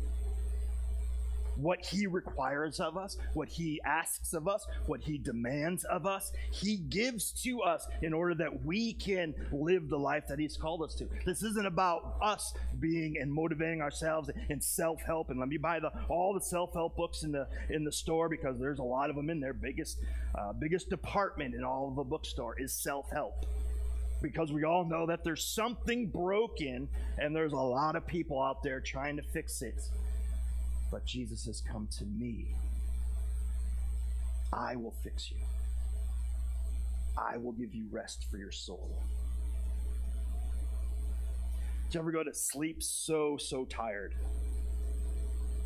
what 1.58 1.84
He 1.84 2.06
requires 2.06 2.80
of 2.80 2.96
us, 2.96 3.16
what 3.34 3.48
He 3.48 3.80
asks 3.84 4.32
of 4.32 4.48
us, 4.48 4.66
what 4.86 5.00
He 5.00 5.18
demands 5.18 5.84
of 5.84 6.06
us. 6.06 6.32
He 6.52 6.76
gives 6.76 7.32
to 7.42 7.60
us 7.62 7.86
in 8.02 8.12
order 8.12 8.34
that 8.36 8.64
we 8.64 8.94
can 8.94 9.34
live 9.52 9.88
the 9.88 9.98
life 9.98 10.26
that 10.28 10.38
He's 10.38 10.56
called 10.56 10.82
us 10.82 10.94
to. 10.96 11.08
This 11.26 11.42
isn't 11.42 11.66
about 11.66 12.16
us 12.22 12.54
being 12.80 13.18
and 13.18 13.32
motivating 13.32 13.82
ourselves 13.82 14.30
in 14.48 14.60
self 14.60 15.02
help. 15.02 15.30
And 15.30 15.38
let 15.38 15.48
me 15.48 15.58
buy 15.58 15.80
the 15.80 15.92
all 16.08 16.34
the 16.34 16.40
self 16.40 16.72
help 16.72 16.96
books 16.96 17.22
in 17.22 17.32
the 17.32 17.46
in 17.68 17.84
the 17.84 17.92
store 17.92 18.28
because 18.28 18.58
there's 18.58 18.78
a 18.78 18.84
lot 18.84 19.10
of 19.10 19.16
them 19.16 19.30
in 19.30 19.40
there. 19.40 19.52
Biggest 19.52 19.98
uh, 20.34 20.52
biggest 20.52 20.88
department 20.90 21.54
in 21.54 21.64
all 21.64 21.88
of 21.88 21.96
the 21.96 22.04
bookstore 22.04 22.58
is 22.58 22.72
self 22.72 23.10
help 23.10 23.46
because 24.20 24.52
we 24.52 24.64
all 24.64 24.84
know 24.84 25.06
that 25.06 25.24
there's 25.24 25.44
something 25.44 26.08
broken 26.08 26.88
and 27.18 27.34
there's 27.34 27.52
a 27.52 27.56
lot 27.56 27.96
of 27.96 28.06
people 28.06 28.42
out 28.42 28.62
there 28.62 28.80
trying 28.80 29.16
to 29.16 29.22
fix 29.22 29.62
it. 29.62 29.80
But 30.90 31.04
Jesus 31.04 31.44
has 31.46 31.60
come 31.60 31.88
to 31.98 32.04
me. 32.04 32.54
I 34.52 34.76
will 34.76 34.94
fix 35.02 35.30
you. 35.30 35.36
I 37.16 37.36
will 37.36 37.52
give 37.52 37.74
you 37.74 37.86
rest 37.90 38.26
for 38.30 38.38
your 38.38 38.52
soul. 38.52 39.02
Did 41.86 41.94
you 41.94 42.00
ever 42.00 42.12
go 42.12 42.22
to 42.22 42.34
sleep 42.34 42.82
so, 42.82 43.36
so 43.38 43.64
tired? 43.64 44.14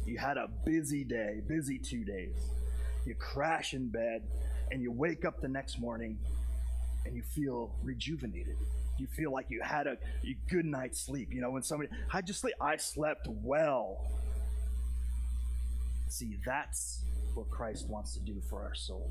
You 0.06 0.18
had 0.18 0.36
a 0.36 0.48
busy 0.64 1.04
day, 1.04 1.40
busy 1.46 1.78
two 1.78 2.04
days. 2.04 2.36
You 3.04 3.14
crash 3.14 3.74
in 3.74 3.88
bed 3.88 4.22
and 4.70 4.82
you 4.82 4.90
wake 4.90 5.24
up 5.24 5.40
the 5.40 5.48
next 5.48 5.78
morning 5.78 6.18
and 7.04 7.14
you 7.14 7.22
feel 7.22 7.74
rejuvenated. 7.82 8.56
You 8.98 9.06
feel 9.06 9.32
like 9.32 9.46
you 9.48 9.60
had 9.62 9.86
a, 9.86 9.96
good 10.48 10.64
night's 10.64 11.00
sleep. 11.00 11.32
You 11.32 11.40
know, 11.40 11.50
when 11.50 11.62
somebody, 11.62 11.90
I 12.12 12.20
just 12.20 12.40
sleep, 12.40 12.54
I 12.60 12.76
slept 12.76 13.26
well. 13.28 13.98
See, 16.12 16.36
that's 16.44 17.00
what 17.32 17.48
Christ 17.48 17.88
wants 17.88 18.12
to 18.12 18.20
do 18.20 18.38
for 18.50 18.60
our 18.60 18.74
soul. 18.74 19.10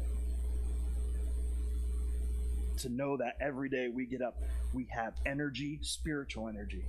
To 2.77 2.89
know 2.89 3.17
that 3.17 3.37
every 3.41 3.69
day 3.69 3.89
we 3.89 4.05
get 4.05 4.21
up, 4.21 4.39
we 4.71 4.87
have 4.91 5.15
energy, 5.25 5.79
spiritual 5.81 6.47
energy. 6.47 6.85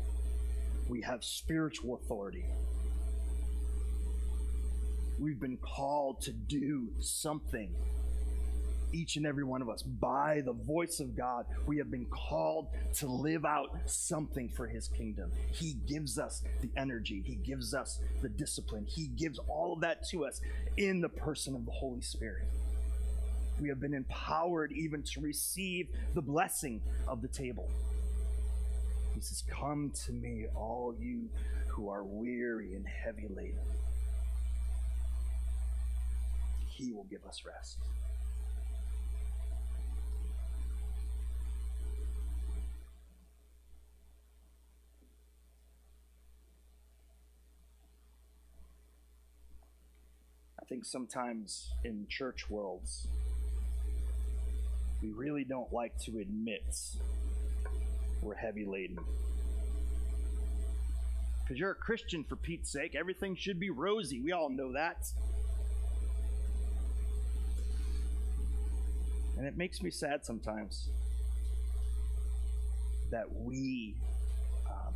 We 0.86 1.00
have 1.00 1.24
spiritual 1.24 1.94
authority. 1.94 2.44
We've 5.18 5.40
been 5.40 5.56
called 5.56 6.20
to 6.22 6.32
do 6.32 6.88
something 7.00 7.74
each 8.92 9.16
and 9.16 9.26
every 9.26 9.44
one 9.44 9.62
of 9.62 9.68
us. 9.68 9.82
By 9.82 10.42
the 10.44 10.52
voice 10.52 11.00
of 11.00 11.16
God, 11.16 11.46
we 11.66 11.78
have 11.78 11.90
been 11.90 12.06
called 12.06 12.68
to 12.96 13.06
live 13.06 13.44
out 13.44 13.70
something 13.86 14.48
for 14.48 14.66
His 14.66 14.88
kingdom. 14.88 15.30
He 15.52 15.74
gives 15.86 16.18
us 16.18 16.42
the 16.60 16.70
energy, 16.76 17.22
He 17.24 17.34
gives 17.34 17.74
us 17.74 18.00
the 18.20 18.28
discipline, 18.28 18.86
He 18.86 19.06
gives 19.08 19.38
all 19.48 19.72
of 19.72 19.80
that 19.80 20.06
to 20.08 20.24
us 20.24 20.40
in 20.76 21.00
the 21.00 21.08
person 21.08 21.54
of 21.54 21.64
the 21.66 21.72
Holy 21.72 22.00
Spirit. 22.00 22.46
We 23.60 23.68
have 23.68 23.80
been 23.80 23.94
empowered 23.94 24.72
even 24.72 25.02
to 25.02 25.20
receive 25.20 25.88
the 26.14 26.22
blessing 26.22 26.80
of 27.06 27.22
the 27.22 27.28
table. 27.28 27.68
He 29.14 29.20
says, 29.20 29.42
Come 29.48 29.92
to 30.06 30.12
me, 30.12 30.46
all 30.54 30.94
you 30.98 31.28
who 31.68 31.88
are 31.88 32.02
weary 32.02 32.74
and 32.74 32.86
heavy 32.86 33.28
laden. 33.28 33.58
He 36.66 36.92
will 36.92 37.04
give 37.04 37.24
us 37.26 37.42
rest. 37.46 37.78
Think 50.68 50.84
sometimes 50.84 51.70
in 51.84 52.06
church 52.08 52.48
worlds, 52.48 53.06
we 55.02 55.10
really 55.10 55.44
don't 55.44 55.72
like 55.72 55.98
to 56.00 56.18
admit 56.18 56.64
we're 58.22 58.34
heavy 58.34 58.64
laden. 58.64 58.98
Because 61.42 61.58
you're 61.58 61.72
a 61.72 61.74
Christian, 61.74 62.24
for 62.24 62.36
Pete's 62.36 62.70
sake. 62.70 62.94
Everything 62.94 63.34
should 63.34 63.58
be 63.58 63.70
rosy. 63.70 64.20
We 64.20 64.32
all 64.32 64.48
know 64.48 64.72
that. 64.72 65.10
And 69.36 69.46
it 69.46 69.56
makes 69.56 69.82
me 69.82 69.90
sad 69.90 70.24
sometimes 70.24 70.88
that 73.10 73.26
we, 73.34 73.96
um, 74.66 74.94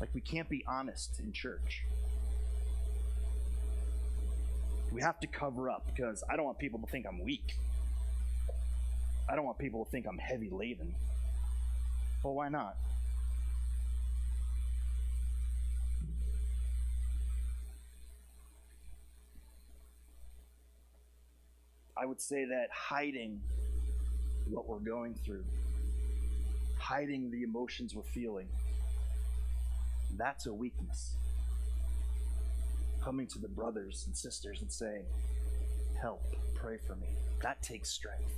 like, 0.00 0.08
we 0.14 0.20
can't 0.20 0.48
be 0.48 0.64
honest 0.66 1.20
in 1.20 1.32
church 1.32 1.84
we 4.94 5.02
have 5.02 5.18
to 5.18 5.26
cover 5.26 5.68
up 5.68 5.84
because 5.86 6.22
I 6.30 6.36
don't 6.36 6.44
want 6.44 6.58
people 6.60 6.78
to 6.78 6.86
think 6.86 7.04
I'm 7.04 7.22
weak. 7.24 7.56
I 9.28 9.34
don't 9.34 9.44
want 9.44 9.58
people 9.58 9.84
to 9.84 9.90
think 9.90 10.06
I'm 10.06 10.18
heavy 10.18 10.48
laden. 10.50 10.94
Well, 12.22 12.34
why 12.34 12.48
not? 12.48 12.76
I 21.96 22.06
would 22.06 22.20
say 22.20 22.44
that 22.44 22.68
hiding 22.70 23.40
what 24.48 24.68
we're 24.68 24.78
going 24.78 25.14
through, 25.14 25.44
hiding 26.78 27.32
the 27.32 27.42
emotions 27.42 27.96
we're 27.96 28.02
feeling, 28.02 28.46
that's 30.16 30.46
a 30.46 30.54
weakness 30.54 31.16
coming 33.04 33.26
to 33.26 33.38
the 33.38 33.48
brothers 33.48 34.04
and 34.06 34.16
sisters 34.16 34.62
and 34.62 34.72
saying, 34.72 35.04
Help, 36.00 36.22
pray 36.54 36.78
for 36.86 36.96
me. 36.96 37.08
That 37.42 37.62
takes 37.62 37.90
strength. 37.90 38.32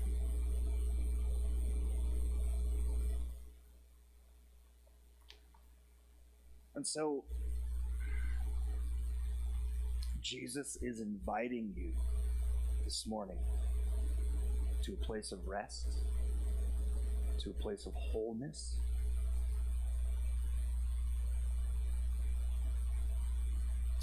And 6.74 6.86
so, 6.86 7.24
Jesus 10.20 10.76
is 10.82 11.00
inviting 11.00 11.72
you 11.76 11.92
this 12.84 13.06
morning 13.06 13.38
to 14.82 14.92
a 14.92 14.96
place 14.96 15.30
of 15.30 15.46
rest, 15.46 15.86
to 17.38 17.50
a 17.50 17.54
place 17.54 17.86
of 17.86 17.94
wholeness, 17.94 18.74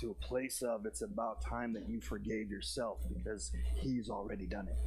to 0.04 0.12
a 0.12 0.26
place 0.26 0.62
of 0.62 0.86
it's 0.86 1.02
about 1.02 1.42
time 1.42 1.72
that 1.72 1.88
you 1.88 2.02
forgave 2.02 2.52
yourself 2.52 2.98
because 3.08 3.52
He's 3.76 4.10
already 4.10 4.46
done 4.46 4.68
it. 4.68 4.78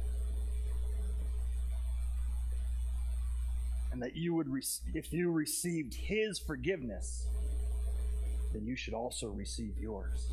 And 3.91 4.03
that 4.03 4.15
you 4.15 4.35
would, 4.35 4.47
if 4.93 5.11
you 5.11 5.31
received 5.31 5.95
His 5.95 6.37
forgiveness, 6.37 7.25
then 8.53 8.67
you 8.67 8.75
should 8.75 8.93
also 8.93 9.29
receive 9.29 9.73
yours. 9.79 10.31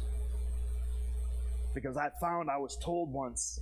Because 1.74 1.96
I 1.96 2.10
found 2.20 2.50
I 2.50 2.58
was 2.58 2.76
told 2.76 3.10
once 3.10 3.60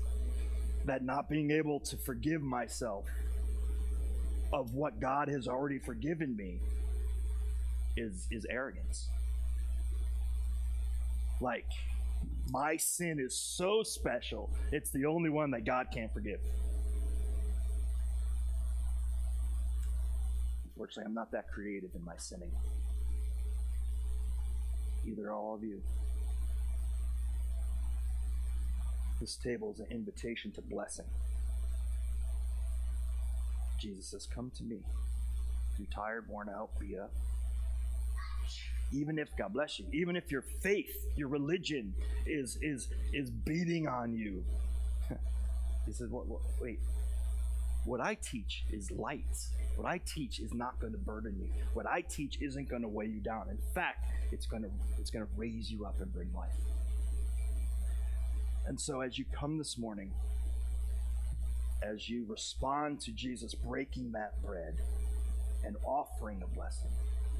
that 0.86 1.04
not 1.04 1.30
being 1.30 1.52
able 1.52 1.78
to 1.78 1.96
forgive 1.96 2.42
myself 2.42 3.04
of 4.52 4.74
what 4.74 4.98
God 4.98 5.28
has 5.28 5.46
already 5.46 5.78
forgiven 5.78 6.34
me 6.36 6.58
is 7.96 8.26
is 8.32 8.44
arrogance. 8.50 9.08
Like 11.42 11.66
my 12.50 12.76
sin 12.76 13.18
is 13.18 13.36
so 13.36 13.82
special, 13.82 14.48
it's 14.70 14.90
the 14.90 15.06
only 15.06 15.28
one 15.28 15.50
that 15.50 15.64
God 15.64 15.88
can't 15.92 16.12
forgive. 16.12 16.38
Unfortunately, 20.64 21.04
I'm 21.04 21.14
not 21.14 21.32
that 21.32 21.48
creative 21.48 21.90
in 21.96 22.04
my 22.04 22.14
sinning. 22.16 22.52
Either 25.04 25.32
all 25.32 25.56
of 25.56 25.64
you. 25.64 25.82
This 29.20 29.34
table 29.34 29.72
is 29.72 29.80
an 29.80 29.86
invitation 29.90 30.52
to 30.52 30.62
blessing. 30.62 31.06
Jesus 33.80 34.06
says, 34.06 34.28
Come 34.32 34.52
to 34.58 34.62
me. 34.62 34.78
If 35.72 35.78
you're 35.80 35.88
tired, 35.92 36.28
worn 36.28 36.48
out, 36.48 36.70
be 36.78 36.96
up. 36.96 37.10
Even 38.92 39.18
if, 39.18 39.34
God 39.36 39.52
bless 39.52 39.78
you, 39.78 39.86
even 39.92 40.16
if 40.16 40.30
your 40.30 40.42
faith, 40.42 40.94
your 41.16 41.28
religion 41.28 41.94
is 42.26 42.58
is 42.60 42.88
is 43.12 43.30
beating 43.30 43.88
on 43.88 44.14
you. 44.14 44.44
he 45.86 45.92
says, 45.92 46.10
what, 46.10 46.26
what, 46.26 46.40
wait, 46.60 46.78
what 47.84 48.00
I 48.00 48.14
teach 48.14 48.64
is 48.70 48.90
light. 48.90 49.24
What 49.76 49.88
I 49.88 49.98
teach 49.98 50.38
is 50.38 50.52
not 50.54 50.78
going 50.78 50.92
to 50.92 50.98
burden 50.98 51.36
you. 51.40 51.48
What 51.72 51.86
I 51.86 52.02
teach 52.02 52.38
isn't 52.40 52.68
going 52.68 52.82
to 52.82 52.88
weigh 52.88 53.06
you 53.06 53.20
down. 53.20 53.48
In 53.50 53.58
fact, 53.74 54.04
it's 54.30 54.46
going 54.46 54.62
to 54.62 54.70
it's 54.98 55.10
going 55.10 55.24
to 55.24 55.30
raise 55.36 55.70
you 55.70 55.84
up 55.84 56.00
and 56.00 56.12
bring 56.12 56.32
life. 56.34 56.50
And 58.66 58.80
so 58.80 59.00
as 59.00 59.18
you 59.18 59.24
come 59.32 59.58
this 59.58 59.76
morning, 59.76 60.12
as 61.82 62.08
you 62.08 62.24
respond 62.28 63.00
to 63.00 63.12
Jesus 63.12 63.54
breaking 63.54 64.12
that 64.12 64.40
bread 64.42 64.76
and 65.64 65.76
offering 65.84 66.42
a 66.42 66.54
blessing, 66.54 66.90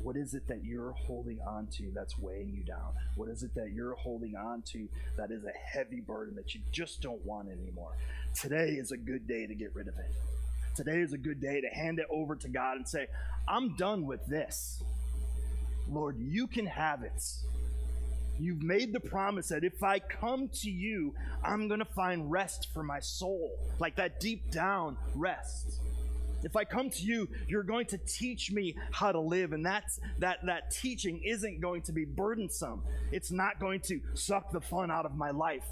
what 0.02 0.16
is 0.16 0.34
it 0.34 0.46
that 0.48 0.64
you're 0.64 0.92
holding 0.92 1.40
on 1.46 1.66
to 1.78 1.90
that's 1.94 2.18
weighing 2.18 2.52
you 2.54 2.64
down? 2.64 2.92
What 3.16 3.28
is 3.28 3.42
it 3.42 3.54
that 3.54 3.72
you're 3.72 3.94
holding 3.94 4.36
on 4.36 4.62
to 4.72 4.88
that 5.16 5.30
is 5.30 5.44
a 5.44 5.52
heavy 5.66 6.00
burden 6.00 6.34
that 6.36 6.54
you 6.54 6.60
just 6.72 7.00
don't 7.00 7.24
want 7.24 7.48
anymore? 7.48 7.96
Today 8.34 8.70
is 8.70 8.92
a 8.92 8.96
good 8.96 9.26
day 9.26 9.46
to 9.46 9.54
get 9.54 9.74
rid 9.74 9.88
of 9.88 9.94
it. 9.98 10.10
Today 10.74 11.00
is 11.00 11.12
a 11.12 11.18
good 11.18 11.40
day 11.40 11.60
to 11.60 11.68
hand 11.68 11.98
it 11.98 12.06
over 12.10 12.34
to 12.34 12.48
God 12.48 12.76
and 12.76 12.88
say, 12.88 13.06
I'm 13.46 13.76
done 13.76 14.06
with 14.06 14.24
this. 14.26 14.82
Lord, 15.88 16.16
you 16.18 16.46
can 16.46 16.66
have 16.66 17.02
it. 17.02 17.22
You've 18.38 18.62
made 18.62 18.92
the 18.92 19.00
promise 19.00 19.48
that 19.48 19.62
if 19.62 19.82
I 19.82 19.98
come 19.98 20.48
to 20.62 20.70
you, 20.70 21.14
I'm 21.44 21.68
going 21.68 21.80
to 21.80 21.84
find 21.84 22.30
rest 22.30 22.68
for 22.72 22.82
my 22.82 23.00
soul, 23.00 23.52
like 23.78 23.96
that 23.96 24.18
deep 24.18 24.50
down 24.50 24.96
rest. 25.14 25.80
If 26.42 26.56
I 26.56 26.64
come 26.64 26.90
to 26.90 27.02
you, 27.02 27.28
you're 27.46 27.62
going 27.62 27.86
to 27.86 27.98
teach 27.98 28.50
me 28.50 28.76
how 28.90 29.12
to 29.12 29.20
live, 29.20 29.52
and 29.52 29.64
that's 29.64 30.00
that 30.18 30.44
that 30.46 30.70
teaching 30.70 31.22
isn't 31.24 31.60
going 31.60 31.82
to 31.82 31.92
be 31.92 32.04
burdensome. 32.04 32.82
It's 33.12 33.30
not 33.30 33.60
going 33.60 33.80
to 33.82 34.00
suck 34.14 34.50
the 34.50 34.60
fun 34.60 34.90
out 34.90 35.06
of 35.06 35.16
my 35.16 35.30
life. 35.30 35.66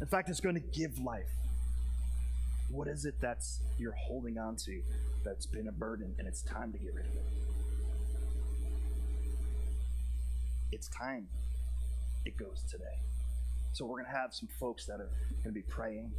In 0.00 0.06
fact, 0.06 0.28
it's 0.28 0.40
going 0.40 0.56
to 0.56 0.60
give 0.60 0.98
life. 0.98 1.30
What 2.70 2.88
is 2.88 3.04
it 3.04 3.14
that's 3.20 3.60
you're 3.78 3.92
holding 3.92 4.38
on 4.38 4.56
to 4.56 4.82
that's 5.24 5.46
been 5.46 5.68
a 5.68 5.72
burden 5.72 6.14
and 6.18 6.26
it's 6.26 6.42
time 6.42 6.72
to 6.72 6.78
get 6.78 6.94
rid 6.94 7.06
of 7.06 7.14
it? 7.14 7.22
It's 10.72 10.88
time. 10.88 11.28
It 12.24 12.36
goes 12.36 12.64
today. 12.68 12.98
So 13.72 13.84
we're 13.84 14.02
going 14.02 14.10
to 14.12 14.16
have 14.16 14.34
some 14.34 14.48
folks 14.58 14.86
that 14.86 14.94
are 14.94 15.10
going 15.42 15.44
to 15.44 15.52
be 15.52 15.62
praying. 15.62 16.10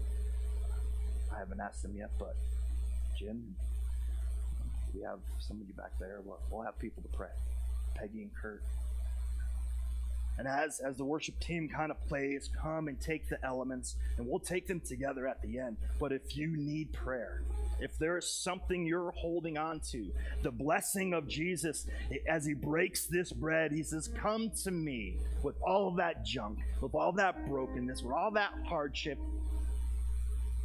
I 1.36 1.40
haven't 1.40 1.60
asked 1.60 1.81
them 1.81 1.96
yet, 1.96 2.12
but 2.18 2.36
Jim, 3.18 3.56
we 4.94 5.01
have 5.01 5.20
somebody 5.40 5.72
back 5.74 5.92
there. 6.00 6.20
We'll, 6.24 6.40
we'll 6.50 6.64
have 6.64 6.78
people 6.80 7.01
to 7.04 7.10
pray. 7.10 7.30
Peggy 7.96 8.24
and 8.24 8.32
Kurt. 8.36 8.62
And 10.38 10.48
as, 10.48 10.82
as 10.82 10.98
the 10.98 11.06
worship 11.06 11.40
team 11.40 11.70
kind 11.70 11.92
of 11.92 12.08
plays, 12.08 12.50
come 12.62 12.90
and 12.90 13.00
take 13.00 13.30
the 13.30 13.44
elements, 13.46 13.96
and 14.18 14.28
we'll 14.28 14.40
take 14.40 14.68
them 14.68 14.82
together 14.82 15.28
at 15.28 15.42
the 15.42 15.60
end. 15.60 15.78
But 15.98 16.12
if 16.12 16.36
you 16.36 16.58
need 16.58 16.92
prayer, 16.92 17.44
if 17.80 17.98
there 17.98 18.18
is 18.18 18.30
something 18.30 18.86
you're 18.86 19.12
holding 19.12 19.58
on 19.58 19.80
to, 19.92 20.12
the 20.44 20.51
blessing 20.51 21.14
of 21.14 21.28
Jesus, 21.28 21.88
as 22.28 22.46
he 22.46 22.54
breaks 22.54 23.06
this 23.06 23.32
bread, 23.32 23.72
he 23.72 23.82
says, 23.82 24.10
Come 24.10 24.51
to 24.64 24.72
me 24.72 25.18
with 25.42 25.56
all 25.62 25.92
that 25.92 26.25
junk, 26.25 26.60
with 26.82 26.96
all 26.96 27.14
that 27.14 27.48
brokenness, 27.48 28.01
with 28.01 28.14
all 28.14 28.32
that 28.32 28.51
hardship, 28.66 29.18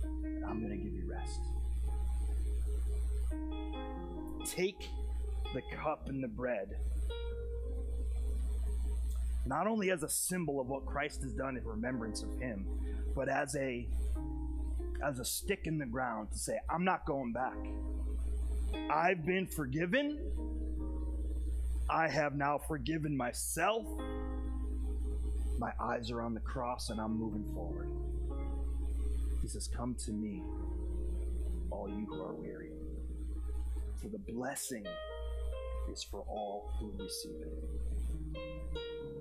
and 0.03 0.45
I'm 0.45 0.61
going 0.61 0.71
to 0.71 0.77
give 0.77 0.93
you 0.93 1.11
rest. 1.13 1.41
Take 4.51 4.89
the 5.55 5.63
cup 5.77 6.09
and 6.09 6.23
the 6.23 6.29
bread 6.29 6.77
not 9.47 9.67
only 9.67 9.91
as 9.91 10.03
a 10.03 10.09
symbol 10.09 10.61
of 10.61 10.69
what 10.69 10.85
Christ 10.87 11.23
has 11.23 11.33
done 11.33 11.57
in 11.57 11.65
remembrance 11.65 12.23
of 12.23 12.39
him, 12.39 12.67
but 13.15 13.29
as 13.29 13.57
a 13.57 13.89
as 15.03 15.19
a 15.19 15.25
stick 15.25 15.63
in 15.65 15.79
the 15.79 15.87
ground 15.87 16.31
to 16.33 16.39
say, 16.39 16.59
I'm 16.69 16.85
not 16.85 17.07
going 17.07 17.33
back. 17.33 17.57
I've 18.91 19.25
been 19.25 19.47
forgiven. 19.47 20.19
I 21.89 22.09
have 22.09 22.37
now 22.37 22.59
forgiven 22.59 23.17
myself. 23.17 23.87
My 25.59 25.73
eyes 25.81 26.11
are 26.11 26.21
on 26.21 26.35
the 26.35 26.41
cross 26.41 26.91
and 26.91 27.01
I'm 27.01 27.19
moving 27.19 27.45
forward. 27.55 27.91
He 29.41 29.49
says, 29.49 29.69
Come 29.69 29.95
to 30.05 30.13
me, 30.13 30.43
all 31.71 31.89
you 31.89 32.07
who 32.07 32.23
are 32.23 32.35
weary. 32.35 32.71
For 34.03 34.09
the 34.09 34.19
blessing 34.33 34.87
is 35.91 36.03
for 36.03 36.21
all 36.21 36.73
who 36.79 36.93
receive 36.99 37.43
it 37.43 37.81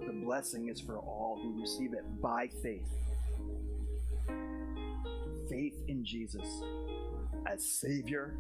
the 0.10 0.26
blessing 0.26 0.70
is 0.70 0.82
for 0.82 0.98
all 0.98 1.40
who 1.40 1.62
receive 1.62 1.94
it 1.94 2.04
by 2.20 2.50
faith. 2.64 2.90
Faith 5.48 5.76
in 5.88 6.04
Jesus 6.04 6.64
as 7.46 7.64
Savior, 7.64 8.36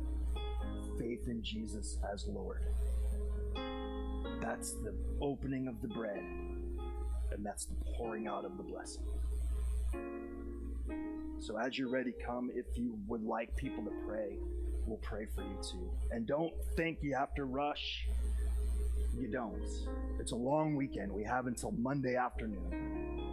faith 0.97 1.27
in 1.27 1.43
Jesus 1.43 1.99
as 2.11 2.25
Lord. 2.27 2.63
That's 4.41 4.73
the 4.73 4.95
opening 5.21 5.67
of 5.67 5.79
the 5.81 5.89
bread, 5.89 6.23
and 7.31 7.45
that's 7.45 7.65
the 7.65 7.75
pouring 7.97 8.27
out 8.27 8.45
of 8.45 8.57
the 8.57 8.63
blessing. 8.63 9.03
So, 11.39 11.57
as 11.57 11.77
you're 11.77 11.89
ready, 11.89 12.13
come. 12.25 12.49
If 12.53 12.65
you 12.77 12.97
would 13.07 13.23
like 13.23 13.55
people 13.55 13.83
to 13.83 13.91
pray, 14.07 14.37
we'll 14.89 14.99
pray 14.99 15.25
for 15.33 15.41
you 15.41 15.57
too. 15.61 15.89
And 16.11 16.25
don't 16.25 16.53
think 16.75 16.99
you 17.01 17.15
have 17.15 17.33
to 17.35 17.45
rush 17.45 18.07
you 19.19 19.27
don't. 19.27 19.61
It's 20.19 20.31
a 20.31 20.35
long 20.35 20.75
weekend. 20.75 21.11
We 21.11 21.23
have 21.23 21.47
until 21.47 21.71
Monday 21.71 22.15
afternoon. 22.15 23.25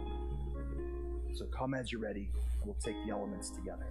So 1.33 1.45
come 1.45 1.73
as 1.73 1.91
you're 1.91 2.01
ready, 2.01 2.29
we'll 2.65 2.75
take 2.75 2.95
the 3.05 3.11
elements 3.11 3.49
together. 3.49 3.87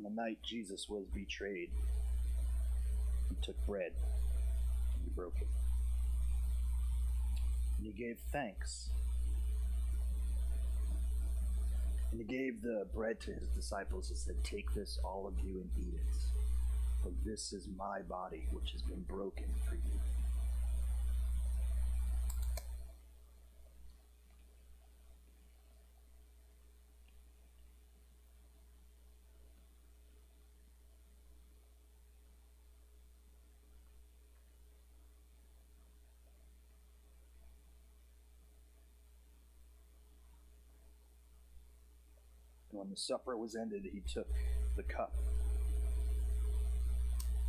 On 0.00 0.04
the 0.04 0.22
night 0.22 0.38
Jesus 0.42 0.88
was 0.88 1.04
betrayed, 1.12 1.68
he 3.28 3.36
took 3.42 3.66
bread 3.66 3.92
and 4.94 5.04
he 5.04 5.10
broke 5.10 5.36
it. 5.38 5.48
And 7.76 7.86
he 7.86 7.92
gave 7.92 8.16
thanks. 8.32 8.88
And 12.10 12.18
he 12.18 12.26
gave 12.26 12.62
the 12.62 12.86
bread 12.94 13.20
to 13.20 13.32
his 13.32 13.48
disciples 13.48 14.08
and 14.08 14.18
said, 14.18 14.36
Take 14.42 14.72
this, 14.72 14.98
all 15.04 15.26
of 15.26 15.38
you, 15.44 15.60
and 15.60 15.70
eat 15.78 15.94
it. 15.94 16.16
For 17.02 17.12
this 17.22 17.52
is 17.52 17.68
my 17.76 18.00
body, 18.00 18.46
which 18.52 18.72
has 18.72 18.80
been 18.80 19.02
broken 19.02 19.48
for 19.68 19.74
you. 19.74 20.00
When 42.90 42.96
the 42.96 43.00
supper 43.00 43.36
was 43.36 43.54
ended, 43.54 43.88
he 43.92 44.00
took 44.12 44.26
the 44.76 44.82
cup. 44.82 45.14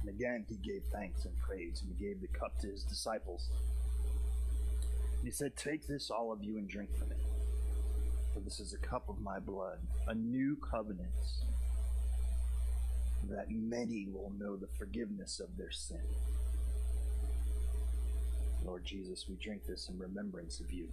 And 0.01 0.09
again 0.09 0.45
he 0.47 0.55
gave 0.57 0.83
thanks 0.93 1.25
and 1.25 1.33
praise, 1.39 1.81
and 1.81 1.91
he 1.97 2.05
gave 2.05 2.21
the 2.21 2.27
cup 2.27 2.59
to 2.59 2.67
his 2.67 2.83
disciples. 2.83 3.49
And 5.17 5.25
he 5.25 5.31
said, 5.31 5.57
Take 5.57 5.87
this, 5.87 6.11
all 6.11 6.31
of 6.31 6.43
you, 6.43 6.59
and 6.59 6.69
drink 6.69 6.95
from 6.95 7.09
it. 7.09 7.17
For 8.35 8.39
this 8.39 8.59
is 8.59 8.73
a 8.73 8.77
cup 8.77 9.09
of 9.09 9.19
my 9.19 9.39
blood, 9.39 9.79
a 10.07 10.13
new 10.13 10.57
covenant, 10.57 11.09
that 13.27 13.49
many 13.49 14.05
will 14.13 14.31
know 14.37 14.55
the 14.55 14.69
forgiveness 14.77 15.39
of 15.39 15.57
their 15.57 15.71
sin. 15.71 16.05
Lord 18.63 18.85
Jesus, 18.85 19.25
we 19.27 19.37
drink 19.37 19.65
this 19.65 19.89
in 19.89 19.97
remembrance 19.97 20.59
of 20.59 20.71
you. 20.71 20.87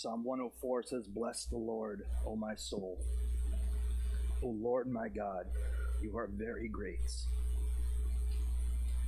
Psalm 0.00 0.24
104 0.24 0.82
says, 0.84 1.06
Bless 1.06 1.44
the 1.44 1.58
Lord, 1.58 2.06
O 2.24 2.34
my 2.34 2.54
soul. 2.54 2.96
O 4.42 4.46
Lord 4.46 4.90
my 4.90 5.10
God, 5.10 5.44
you 6.00 6.16
are 6.16 6.26
very 6.26 6.68
great. 6.68 7.00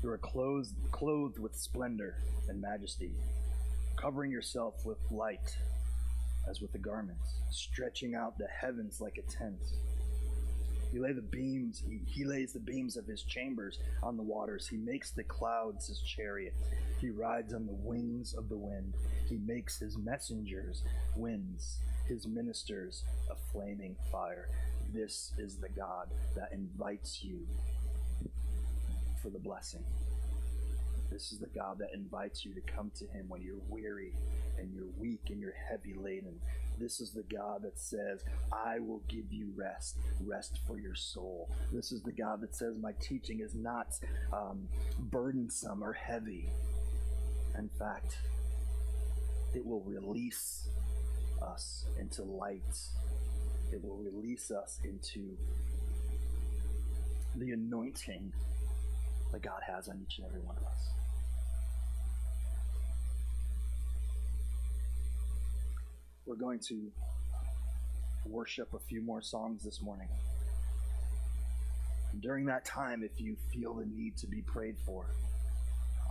You 0.02 0.10
are 0.10 0.18
clothed, 0.18 0.74
clothed 0.90 1.38
with 1.38 1.56
splendor 1.56 2.18
and 2.46 2.60
majesty, 2.60 3.10
covering 3.96 4.30
yourself 4.30 4.84
with 4.84 4.98
light 5.10 5.56
as 6.46 6.60
with 6.60 6.74
a 6.74 6.78
garment, 6.78 7.16
stretching 7.50 8.14
out 8.14 8.36
the 8.36 8.48
heavens 8.48 9.00
like 9.00 9.16
a 9.16 9.22
tent. 9.32 9.62
He 10.92 10.98
lay 10.98 11.12
the 11.12 11.22
beams, 11.22 11.82
he, 11.88 12.00
he 12.06 12.24
lays 12.24 12.52
the 12.52 12.60
beams 12.60 12.98
of 12.98 13.06
his 13.06 13.22
chambers 13.22 13.78
on 14.02 14.18
the 14.18 14.22
waters. 14.22 14.68
He 14.68 14.76
makes 14.76 15.10
the 15.10 15.24
clouds 15.24 15.86
his 15.86 16.00
chariot. 16.00 16.54
He 17.00 17.08
rides 17.08 17.54
on 17.54 17.66
the 17.66 17.72
wings 17.72 18.34
of 18.34 18.50
the 18.50 18.58
wind. 18.58 18.92
He 19.28 19.38
makes 19.38 19.78
his 19.78 19.96
messengers 19.96 20.82
winds, 21.16 21.78
his 22.06 22.26
ministers 22.26 23.04
a 23.30 23.34
flaming 23.52 23.96
fire. 24.10 24.48
This 24.92 25.32
is 25.38 25.56
the 25.56 25.70
God 25.70 26.08
that 26.36 26.52
invites 26.52 27.24
you 27.24 27.46
for 29.22 29.30
the 29.30 29.38
blessing. 29.38 29.84
This 31.10 31.32
is 31.32 31.38
the 31.38 31.46
God 31.46 31.78
that 31.78 31.94
invites 31.94 32.44
you 32.44 32.54
to 32.54 32.60
come 32.60 32.90
to 32.96 33.06
him 33.06 33.26
when 33.28 33.42
you're 33.42 33.60
weary 33.68 34.12
and 34.58 34.72
you're 34.74 34.90
weak 34.98 35.20
and 35.30 35.40
you're 35.40 35.54
heavy 35.70 35.94
laden. 35.94 36.34
This 36.78 37.00
is 37.00 37.10
the 37.10 37.22
God 37.22 37.62
that 37.62 37.78
says, 37.78 38.24
I 38.52 38.78
will 38.80 39.02
give 39.08 39.32
you 39.32 39.52
rest, 39.54 39.98
rest 40.24 40.60
for 40.66 40.78
your 40.78 40.94
soul. 40.94 41.48
This 41.72 41.92
is 41.92 42.02
the 42.02 42.12
God 42.12 42.40
that 42.40 42.54
says, 42.54 42.76
My 42.80 42.92
teaching 43.00 43.40
is 43.40 43.54
not 43.54 43.88
um, 44.32 44.68
burdensome 44.98 45.82
or 45.82 45.92
heavy. 45.92 46.50
In 47.58 47.68
fact, 47.78 48.18
it 49.54 49.64
will 49.64 49.82
release 49.82 50.68
us 51.42 51.84
into 52.00 52.22
light, 52.22 52.62
it 53.72 53.82
will 53.82 53.96
release 53.96 54.50
us 54.50 54.78
into 54.84 55.36
the 57.36 57.52
anointing 57.52 58.32
that 59.32 59.42
God 59.42 59.60
has 59.66 59.88
on 59.88 60.00
each 60.06 60.18
and 60.18 60.26
every 60.26 60.40
one 60.40 60.56
of 60.56 60.64
us. 60.64 61.01
We're 66.24 66.36
going 66.36 66.60
to 66.68 66.92
worship 68.24 68.74
a 68.74 68.78
few 68.78 69.02
more 69.02 69.20
songs 69.20 69.64
this 69.64 69.82
morning. 69.82 70.08
And 72.12 72.22
during 72.22 72.46
that 72.46 72.64
time, 72.64 73.02
if 73.02 73.20
you 73.20 73.36
feel 73.52 73.74
the 73.74 73.86
need 73.86 74.16
to 74.18 74.28
be 74.28 74.40
prayed 74.42 74.76
for, 74.86 75.06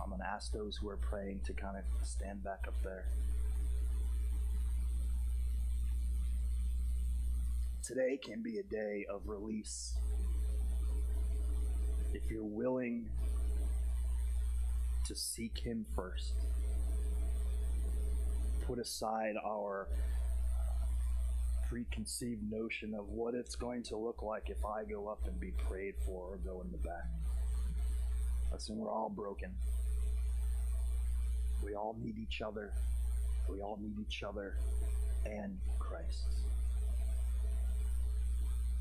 I'm 0.02 0.10
going 0.10 0.20
to 0.20 0.26
ask 0.26 0.52
those 0.52 0.76
who 0.76 0.90
are 0.90 0.98
praying 0.98 1.40
to 1.46 1.54
kind 1.54 1.78
of 1.78 1.84
stand 2.06 2.44
back 2.44 2.64
up 2.68 2.74
there. 2.84 3.06
Today 7.82 8.18
can 8.22 8.42
be 8.42 8.58
a 8.58 8.62
day 8.62 9.06
of 9.10 9.22
release. 9.24 9.96
If 12.12 12.30
you're 12.30 12.44
willing 12.44 13.06
to 15.06 15.14
seek 15.16 15.58
Him 15.58 15.86
first 15.96 16.34
put 18.66 18.78
aside 18.78 19.34
our 19.44 19.88
preconceived 21.68 22.42
notion 22.50 22.94
of 22.94 23.08
what 23.08 23.34
it's 23.34 23.56
going 23.56 23.82
to 23.82 23.96
look 23.96 24.22
like 24.22 24.50
if 24.50 24.64
I 24.64 24.84
go 24.84 25.08
up 25.08 25.20
and 25.26 25.38
be 25.40 25.52
prayed 25.68 25.94
for 26.04 26.34
or 26.34 26.36
go 26.44 26.60
in 26.60 26.70
the 26.70 26.78
back. 26.78 27.06
Listen, 28.52 28.76
we're 28.76 28.90
all 28.90 29.08
broken. 29.08 29.50
We 31.64 31.74
all 31.74 31.96
need 31.98 32.18
each 32.18 32.42
other. 32.42 32.72
We 33.48 33.60
all 33.60 33.78
need 33.80 33.94
each 34.06 34.22
other 34.22 34.56
and 35.24 35.58
Christ. 35.78 36.24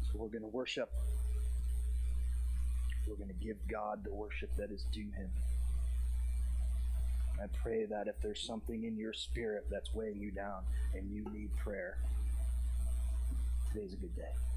So 0.03 0.19
we're 0.19 0.27
going 0.27 0.41
to 0.41 0.47
worship. 0.47 0.89
We're 3.07 3.15
going 3.15 3.29
to 3.29 3.45
give 3.45 3.57
God 3.69 4.03
the 4.03 4.13
worship 4.13 4.49
that 4.57 4.71
is 4.71 4.85
due 4.91 5.09
Him. 5.15 5.29
I 7.39 7.47
pray 7.63 7.85
that 7.85 8.07
if 8.07 8.19
there's 8.21 8.41
something 8.41 8.83
in 8.83 8.97
your 8.97 9.13
spirit 9.13 9.65
that's 9.69 9.93
weighing 9.93 10.19
you 10.19 10.31
down 10.31 10.63
and 10.93 11.11
you 11.11 11.23
need 11.31 11.55
prayer, 11.57 11.97
today's 13.71 13.93
a 13.93 13.97
good 13.97 14.15
day. 14.15 14.50